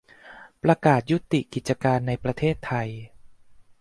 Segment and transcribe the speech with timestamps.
[0.63, 2.89] ประกาศยุติกิจการในประเทศไทย